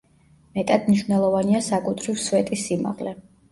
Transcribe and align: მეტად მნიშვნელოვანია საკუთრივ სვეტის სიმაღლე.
მეტად 0.55 0.87
მნიშვნელოვანია 0.91 1.63
საკუთრივ 1.69 2.19
სვეტის 2.25 2.67
სიმაღლე. 2.73 3.17